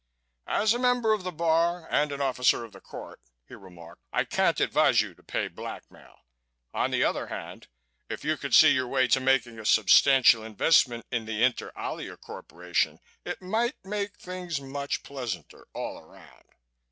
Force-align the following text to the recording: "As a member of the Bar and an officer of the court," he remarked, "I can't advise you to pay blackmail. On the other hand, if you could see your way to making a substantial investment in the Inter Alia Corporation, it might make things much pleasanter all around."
"As 0.47 0.73
a 0.73 0.79
member 0.79 1.13
of 1.13 1.21
the 1.23 1.31
Bar 1.31 1.87
and 1.91 2.11
an 2.11 2.21
officer 2.21 2.63
of 2.63 2.71
the 2.71 2.81
court," 2.81 3.19
he 3.47 3.53
remarked, 3.53 4.01
"I 4.11 4.23
can't 4.23 4.59
advise 4.59 4.99
you 4.99 5.13
to 5.13 5.21
pay 5.21 5.47
blackmail. 5.47 6.25
On 6.73 6.89
the 6.89 7.03
other 7.03 7.27
hand, 7.27 7.67
if 8.09 8.23
you 8.25 8.35
could 8.35 8.55
see 8.55 8.71
your 8.71 8.87
way 8.87 9.07
to 9.09 9.19
making 9.19 9.59
a 9.59 9.63
substantial 9.67 10.43
investment 10.43 11.05
in 11.11 11.25
the 11.25 11.43
Inter 11.43 11.71
Alia 11.77 12.17
Corporation, 12.17 12.97
it 13.25 13.43
might 13.43 13.75
make 13.83 14.17
things 14.17 14.59
much 14.59 15.03
pleasanter 15.03 15.67
all 15.75 15.99
around." 15.99 16.45